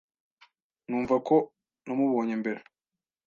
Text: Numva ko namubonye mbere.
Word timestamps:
Numva 0.87 1.15
ko 1.27 1.35
namubonye 1.85 2.33
mbere. 2.41 2.59